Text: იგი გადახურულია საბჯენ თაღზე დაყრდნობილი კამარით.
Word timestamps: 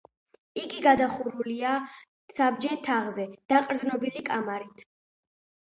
იგი 0.61 0.79
გადახურულია 0.85 1.73
საბჯენ 2.39 2.81
თაღზე 2.89 3.29
დაყრდნობილი 3.55 4.27
კამარით. 4.33 4.85